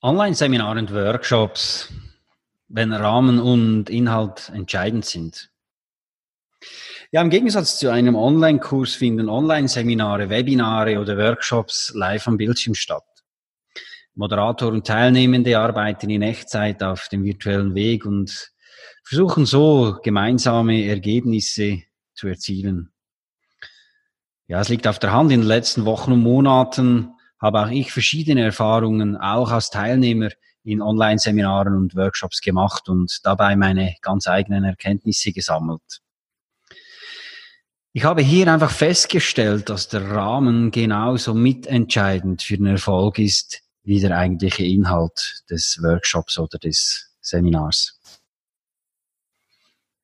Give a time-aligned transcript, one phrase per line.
[0.00, 1.92] Online-Seminare und Workshops,
[2.68, 5.50] wenn Rahmen und Inhalt entscheidend sind.
[7.10, 13.02] Ja, im Gegensatz zu einem Online-Kurs finden Online-Seminare, Webinare oder Workshops live am Bildschirm statt.
[14.14, 18.52] Moderator und Teilnehmende arbeiten in Echtzeit auf dem virtuellen Weg und
[19.02, 21.82] versuchen so gemeinsame Ergebnisse
[22.14, 22.92] zu erzielen.
[24.46, 27.92] Ja, es liegt auf der Hand, in den letzten Wochen und Monaten habe auch ich
[27.92, 30.30] verschiedene Erfahrungen, auch als Teilnehmer
[30.64, 36.00] in Online-Seminaren und Workshops gemacht und dabei meine ganz eigenen Erkenntnisse gesammelt.
[37.92, 44.00] Ich habe hier einfach festgestellt, dass der Rahmen genauso mitentscheidend für den Erfolg ist, wie
[44.00, 47.98] der eigentliche Inhalt des Workshops oder des Seminars.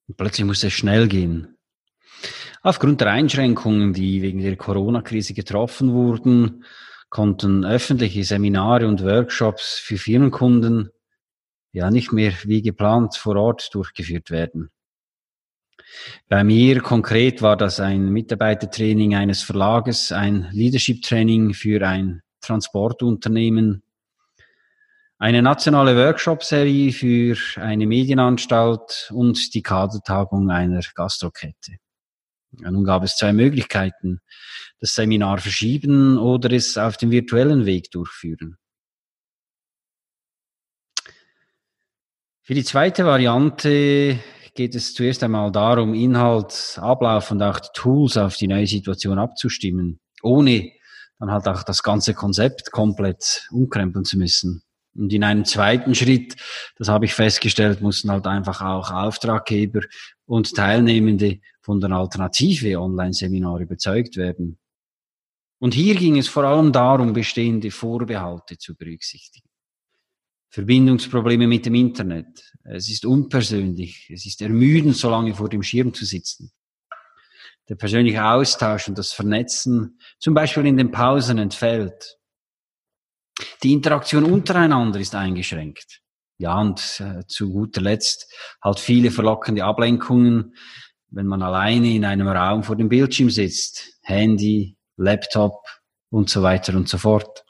[0.09, 1.59] Und plötzlich muss es schnell gehen.
[2.63, 6.65] Aufgrund der Einschränkungen, die wegen der Corona-Krise getroffen wurden,
[7.15, 10.91] konnten öffentliche Seminare und Workshops für Firmenkunden
[11.71, 14.73] ja nicht mehr wie geplant vor Ort durchgeführt werden.
[16.29, 23.85] Bei mir konkret war das ein Mitarbeitertraining eines Verlages, ein Leadership-Training für ein Transportunternehmen,
[25.19, 31.77] eine nationale Workshop-Serie für eine Medienanstalt und die Kadertagung einer Gastrokette.
[32.61, 34.21] Ja, nun gab es zwei Möglichkeiten.
[34.81, 38.57] Das Seminar verschieben oder es auf dem virtuellen Weg durchführen.
[42.43, 44.19] Für die zweite Variante
[44.55, 49.19] geht es zuerst einmal darum, Inhalt, Ablauf und auch die Tools auf die neue Situation
[49.19, 50.71] abzustimmen, ohne
[51.19, 54.63] dann halt auch das ganze Konzept komplett umkrempeln zu müssen.
[54.95, 56.37] Und in einem zweiten Schritt,
[56.77, 59.81] das habe ich festgestellt, mussten halt einfach auch Auftraggeber
[60.27, 64.59] und Teilnehmende von der Alternative Online-Seminar überzeugt werden.
[65.59, 69.49] Und hier ging es vor allem darum, bestehende Vorbehalte zu berücksichtigen.
[70.51, 72.53] Verbindungsprobleme mit dem Internet.
[72.63, 74.09] Es ist unpersönlich.
[74.09, 76.53] Es ist ermüdend, so lange vor dem Schirm zu sitzen.
[77.69, 82.19] Der persönliche Austausch und das Vernetzen, zum Beispiel in den Pausen, entfällt.
[83.63, 86.01] Die Interaktion untereinander ist eingeschränkt.
[86.39, 90.55] Ja, und äh, zu guter Letzt halt viele verlockende Ablenkungen,
[91.11, 93.99] wenn man alleine in einem Raum vor dem Bildschirm sitzt.
[94.03, 95.65] Handy, Laptop
[96.11, 97.45] und so weiter und so fort.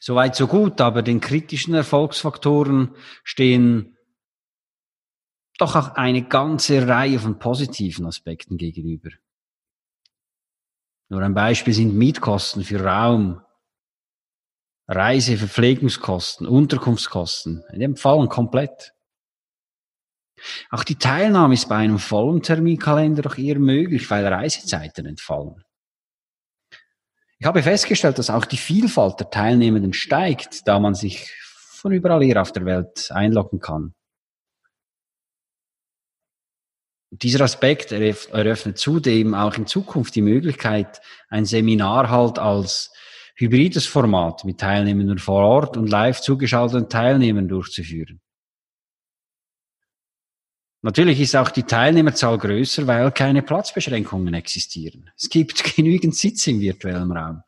[0.00, 3.96] Soweit so gut, aber den kritischen Erfolgsfaktoren stehen
[5.58, 9.10] doch auch eine ganze Reihe von positiven Aspekten gegenüber.
[11.10, 13.42] Nur ein Beispiel sind Mietkosten für Raum,
[14.92, 17.62] Reise, Verpflegungskosten, Unterkunftskosten.
[17.72, 18.92] In dem Fall komplett.
[20.68, 25.62] Auch die Teilnahme ist bei einem vollen Terminkalender doch eher möglich, weil Reisezeiten entfallen.
[27.38, 32.24] Ich habe festgestellt, dass auch die Vielfalt der Teilnehmenden steigt, da man sich von überall
[32.24, 33.94] her auf der Welt einloggen kann.
[37.12, 42.90] Dieser Aspekt eröffnet zudem auch in Zukunft die Möglichkeit, ein Seminar halt als
[43.40, 48.20] hybrides Format mit Teilnehmenden vor Ort und live zugeschalteten Teilnehmern durchzuführen.
[50.82, 55.10] Natürlich ist auch die Teilnehmerzahl größer, weil keine Platzbeschränkungen existieren.
[55.16, 57.42] Es gibt genügend Sitz im virtuellen Raum.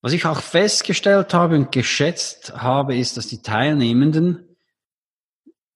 [0.00, 4.56] Was ich auch festgestellt habe und geschätzt habe, ist, dass die Teilnehmenden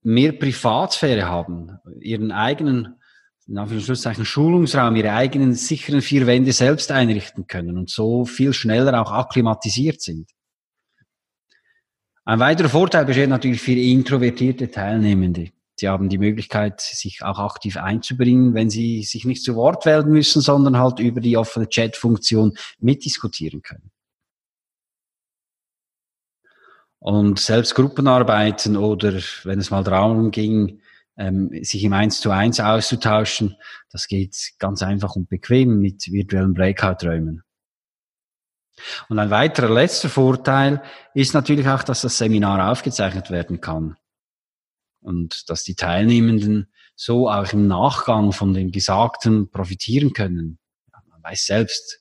[0.02, 3.01] mehr Privatsphäre haben, ihren eigenen
[3.48, 9.00] in Anführungszeichen Schulungsraum, ihre eigenen sicheren vier Wände selbst einrichten können und so viel schneller
[9.00, 10.30] auch akklimatisiert sind.
[12.24, 15.50] Ein weiterer Vorteil besteht natürlich für introvertierte Teilnehmende.
[15.74, 20.12] Sie haben die Möglichkeit, sich auch aktiv einzubringen, wenn sie sich nicht zu Wort melden
[20.12, 23.90] müssen, sondern halt über die offene Chat-Funktion mitdiskutieren können.
[27.00, 30.81] Und selbst Gruppenarbeiten oder wenn es mal darum ging,
[31.16, 33.56] ähm, sich im Eins zu eins auszutauschen.
[33.90, 37.42] Das geht ganz einfach und bequem mit virtuellen Breakout-Räumen.
[39.08, 40.82] Und ein weiterer letzter Vorteil
[41.14, 43.96] ist natürlich auch, dass das Seminar aufgezeichnet werden kann.
[45.00, 50.58] Und dass die Teilnehmenden so auch im Nachgang von dem Gesagten profitieren können.
[51.08, 52.00] man weiß selbst,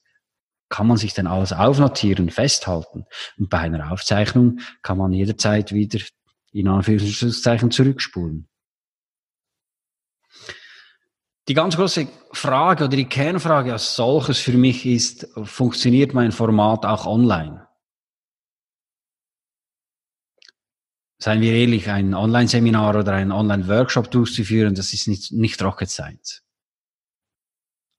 [0.70, 3.06] kann man sich denn alles aufnotieren, festhalten.
[3.38, 6.00] Und bei einer Aufzeichnung kann man jederzeit wieder
[6.54, 8.48] in Anführungszeichen zurückspulen.
[11.52, 16.86] Die ganz große Frage oder die Kernfrage als solches für mich ist, funktioniert mein Format
[16.86, 17.68] auch online?
[21.18, 26.42] Seien wir ehrlich, ein Online-Seminar oder ein Online-Workshop durchzuführen, das ist nicht, nicht Rocket Science.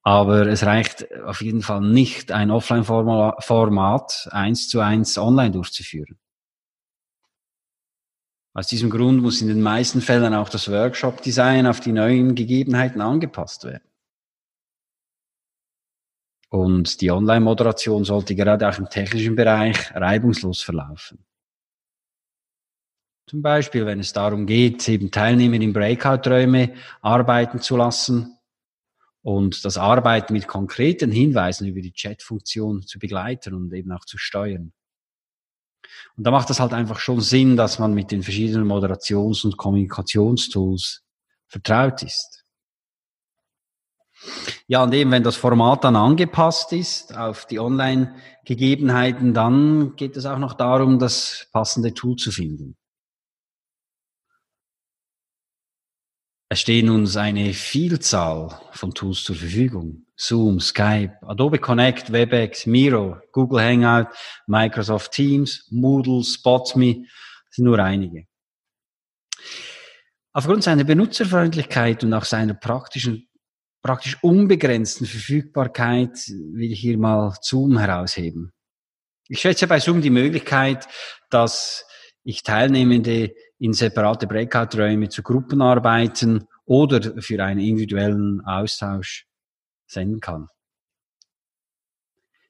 [0.01, 6.17] Aber es reicht auf jeden Fall nicht, ein Offline-Format eins zu eins online durchzuführen.
[8.53, 13.01] Aus diesem Grund muss in den meisten Fällen auch das Workshop-Design auf die neuen Gegebenheiten
[13.01, 13.83] angepasst werden.
[16.49, 21.25] Und die Online-Moderation sollte gerade auch im technischen Bereich reibungslos verlaufen.
[23.27, 28.37] Zum Beispiel, wenn es darum geht, eben Teilnehmer in Breakout-Räume arbeiten zu lassen,
[29.23, 34.17] und das Arbeiten mit konkreten Hinweisen über die Chat-Funktion zu begleiten und eben auch zu
[34.17, 34.73] steuern.
[36.15, 39.57] Und da macht es halt einfach schon Sinn, dass man mit den verschiedenen Moderations- und
[39.57, 41.03] Kommunikationstools
[41.47, 42.43] vertraut ist.
[44.67, 50.25] Ja, und eben wenn das Format dann angepasst ist auf die Online-Gegebenheiten, dann geht es
[50.25, 52.77] auch noch darum, das passende Tool zu finden.
[56.49, 60.05] Es stehen uns eine Vielzahl von Tools zur Verfügung.
[60.23, 64.07] Zoom, Skype, Adobe Connect, WebEx, Miro, Google Hangout,
[64.47, 67.05] Microsoft Teams, Moodle, SpotMe,
[67.49, 68.25] sind nur einige.
[70.31, 73.27] Aufgrund seiner Benutzerfreundlichkeit und auch seiner praktischen,
[73.81, 78.53] praktisch unbegrenzten Verfügbarkeit will ich hier mal Zoom herausheben.
[79.27, 80.87] Ich schätze bei Zoom die Möglichkeit,
[81.29, 81.85] dass
[82.23, 89.27] ich Teilnehmende in separate Breakout-Räume zu Gruppenarbeiten oder für einen individuellen Austausch
[89.85, 90.47] senden kann.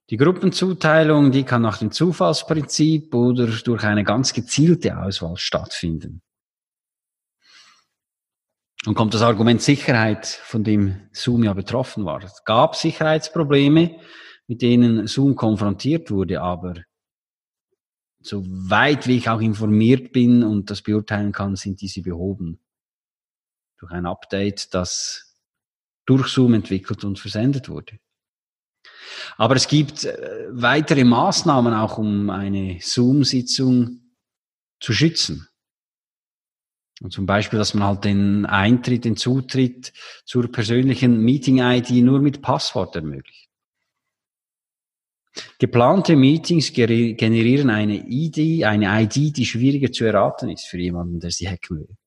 [0.10, 6.22] Die Gruppenzuteilung, die kann nach dem Zufallsprinzip oder durch eine ganz gezielte Auswahl stattfinden.
[8.86, 12.22] Und kommt das Argument Sicherheit, von dem Zoom ja betroffen war.
[12.22, 13.98] Es gab Sicherheitsprobleme,
[14.48, 16.76] mit denen Zoom konfrontiert wurde, aber
[18.20, 22.60] so weit wie ich auch informiert bin und das beurteilen kann, sind diese behoben.
[23.78, 25.23] Durch ein Update, das
[26.06, 28.00] durch Zoom entwickelt und versendet wurde.
[29.38, 34.02] Aber es gibt äh, weitere Maßnahmen auch, um eine Zoom-Sitzung
[34.80, 35.48] zu schützen.
[37.02, 39.94] Und zum Beispiel, dass man halt den Eintritt, den Zutritt
[40.26, 43.50] zur persönlichen Meeting-ID nur mit Passwort ermöglicht.
[45.58, 51.32] Geplante Meetings generieren eine ID, eine ID, die schwieriger zu erraten ist für jemanden, der
[51.32, 51.98] sie hacken will.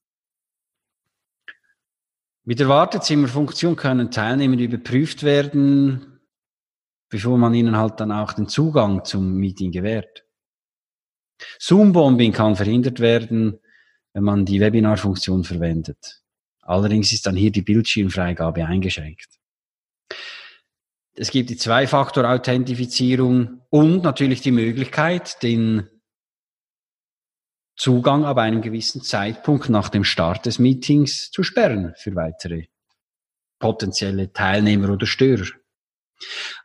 [2.48, 6.20] Mit der Wartezimmerfunktion können Teilnehmer überprüft werden,
[7.08, 10.24] bevor man ihnen halt dann auch den Zugang zum Meeting gewährt.
[11.58, 13.58] Zoom-Bombing kann verhindert werden,
[14.12, 16.22] wenn man die Webinar-Funktion verwendet.
[16.60, 19.40] Allerdings ist dann hier die Bildschirmfreigabe eingeschränkt.
[21.14, 25.88] Es gibt die Zwei-Faktor-Authentifizierung und natürlich die Möglichkeit, den
[27.76, 32.66] Zugang ab einem gewissen Zeitpunkt nach dem Start des Meetings zu sperren für weitere
[33.58, 35.46] potenzielle Teilnehmer oder Störer.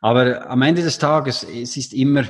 [0.00, 2.24] Aber am Ende des Tages, es ist immer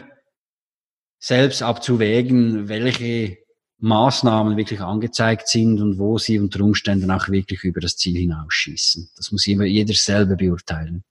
[1.18, 3.38] selbst abzuwägen, welche
[3.78, 9.10] Maßnahmen wirklich angezeigt sind und wo sie unter Umständen auch wirklich über das Ziel hinausschießen.
[9.16, 11.04] Das muss immer jeder selber beurteilen.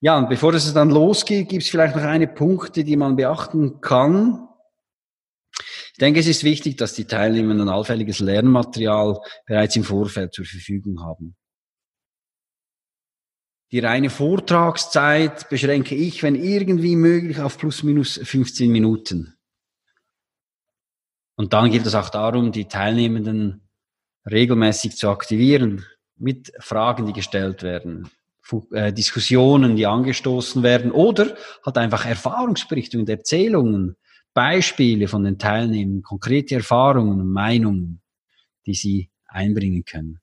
[0.00, 3.80] Ja, und bevor es dann losgeht, gibt es vielleicht noch eine Punkte, die man beachten
[3.80, 4.48] kann.
[6.02, 10.44] Ich denke, es ist wichtig, dass die Teilnehmer ein allfälliges Lernmaterial bereits im Vorfeld zur
[10.44, 11.36] Verfügung haben.
[13.70, 19.36] Die reine Vortragszeit beschränke ich, wenn irgendwie möglich, auf plus minus 15 Minuten.
[21.36, 23.68] Und dann geht es auch darum, die Teilnehmenden
[24.28, 28.10] regelmäßig zu aktivieren mit Fragen, die gestellt werden,
[28.72, 33.96] äh, Diskussionen, die angestoßen werden oder halt einfach Erfahrungsberichte und Erzählungen,
[34.34, 38.02] Beispiele von den Teilnehmern, konkrete Erfahrungen und Meinungen,
[38.66, 40.20] die sie einbringen können.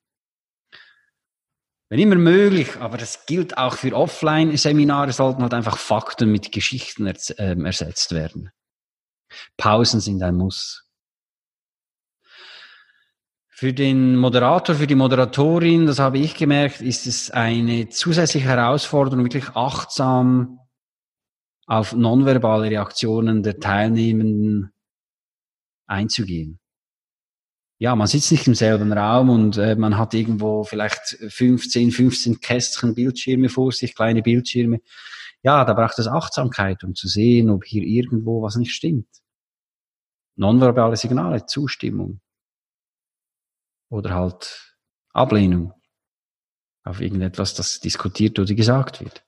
[1.90, 7.12] Wenn immer möglich, aber das gilt auch für Offline-Seminare, sollten halt einfach Fakten mit Geschichten
[7.38, 8.52] ähm, ersetzt werden.
[9.58, 10.86] Pausen sind ein Muss.
[13.48, 19.26] Für den Moderator, für die Moderatorin, das habe ich gemerkt, ist es eine zusätzliche Herausforderung,
[19.26, 20.60] wirklich achtsam
[21.70, 24.74] auf nonverbale Reaktionen der Teilnehmenden
[25.86, 26.60] einzugehen.
[27.78, 32.40] Ja, man sitzt nicht im selben Raum und äh, man hat irgendwo vielleicht 15, 15
[32.42, 34.82] Kästchen Bildschirme vor sich, kleine Bildschirme.
[35.44, 39.08] ja, da braucht es Achtsamkeit, um zu sehen, ob hier irgendwo was nicht stimmt.
[40.36, 42.20] Nonverbale Signale, Zustimmung
[43.90, 44.76] oder halt
[45.14, 45.74] Ablehnung
[46.84, 49.24] auf irgendetwas, das diskutiert oder gesagt wird.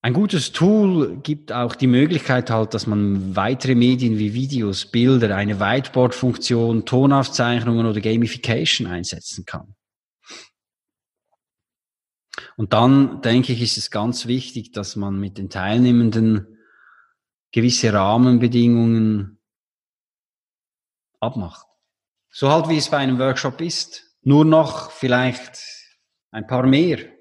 [0.00, 5.34] Ein gutes Tool gibt auch die Möglichkeit halt, dass man weitere Medien wie Videos, Bilder,
[5.34, 9.74] eine Whiteboard-Funktion, Tonaufzeichnungen oder Gamification einsetzen kann.
[12.56, 16.58] Und dann denke ich, ist es ganz wichtig, dass man mit den Teilnehmenden
[17.50, 19.40] gewisse Rahmenbedingungen
[21.18, 21.66] abmacht.
[22.30, 24.16] So halt wie es bei einem Workshop ist.
[24.22, 25.58] Nur noch vielleicht
[26.30, 27.17] ein paar mehr.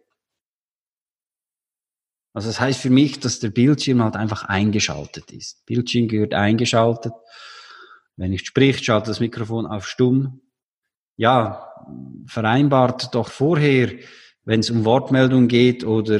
[2.37, 5.65] Also das heißt für mich, dass der Bildschirm halt einfach eingeschaltet ist.
[5.65, 7.13] Bildschirm gehört eingeschaltet.
[8.15, 10.41] Wenn ich spricht, schaltet das Mikrofon auf stumm.
[11.15, 11.73] Ja,
[12.27, 13.91] vereinbart doch vorher,
[14.45, 16.19] wenn es um Wortmeldung geht oder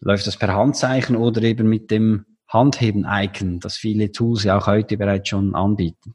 [0.00, 4.98] läuft das per Handzeichen oder eben mit dem Handheben-Icon, das viele Tools ja auch heute
[4.98, 6.14] bereits schon anbieten.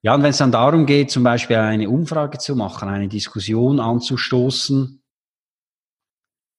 [0.00, 3.80] Ja, und wenn es dann darum geht, zum Beispiel eine Umfrage zu machen, eine Diskussion
[3.80, 4.99] anzustoßen,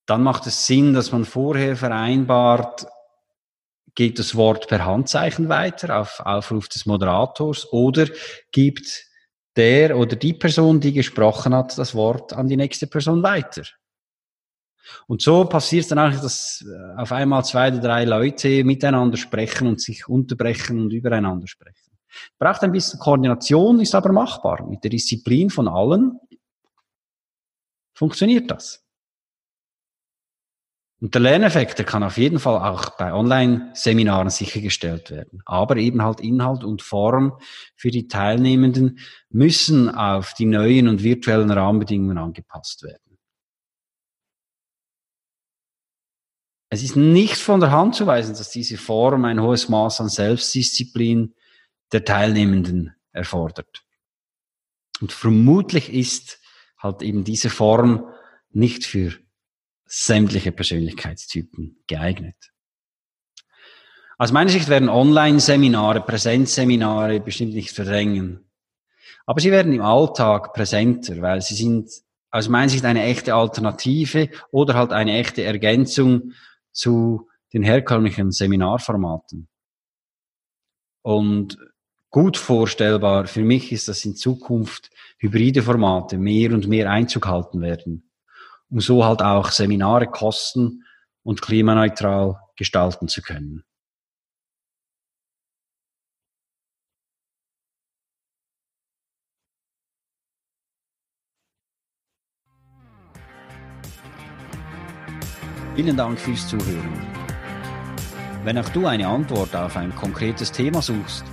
[0.06, 2.88] dann macht es Sinn, dass man vorher vereinbart,
[3.96, 8.08] geht das Wort per Handzeichen weiter auf Aufruf des Moderators oder
[8.52, 9.06] gibt
[9.56, 13.64] der oder die Person, die gesprochen hat, das Wort an die nächste Person weiter.
[15.08, 19.18] Und so passiert es dann eigentlich, dass äh, auf einmal zwei oder drei Leute miteinander
[19.18, 21.92] sprechen und sich unterbrechen und übereinander sprechen.
[22.38, 24.66] Braucht ein bisschen Koordination, ist aber machbar.
[24.68, 26.20] Mit der Disziplin von allen
[27.94, 28.81] funktioniert das.
[31.02, 35.42] Und der Lerneffekt, der kann auf jeden Fall auch bei Online-Seminaren sichergestellt werden.
[35.46, 37.40] Aber eben halt Inhalt und Form
[37.76, 43.18] für die Teilnehmenden müssen auf die neuen und virtuellen Rahmenbedingungen angepasst werden.
[46.70, 50.10] Es ist nicht von der Hand zu weisen, dass diese Form ein hohes Maß an
[50.10, 51.34] Selbstdisziplin
[51.92, 53.84] der Teilnehmenden erfordert.
[55.02, 56.40] Und vermutlich ist
[56.78, 58.06] halt eben diese Form
[58.52, 59.14] nicht für
[59.94, 62.54] sämtliche Persönlichkeitstypen geeignet.
[64.18, 68.50] Aus meiner Sicht werden Online-Seminare, Präsenzseminare bestimmt nicht verdrängen.
[69.26, 71.92] Aber sie werden im Alltag präsenter, weil sie sind
[72.30, 76.32] aus meiner Sicht eine echte Alternative oder halt eine echte Ergänzung
[76.72, 79.50] zu den herkömmlichen Seminarformaten.
[81.02, 81.58] Und
[82.10, 87.60] gut vorstellbar für mich ist, dass in Zukunft hybride Formate mehr und mehr Einzug halten
[87.60, 88.11] werden
[88.72, 90.86] um so halt auch Seminare kosten-
[91.24, 93.64] und klimaneutral gestalten zu können.
[105.76, 107.08] Vielen Dank fürs Zuhören.
[108.44, 111.24] Wenn auch du eine Antwort auf ein konkretes Thema suchst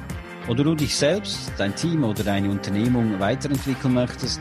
[0.48, 4.40] oder du dich selbst, dein Team oder deine Unternehmung weiterentwickeln möchtest,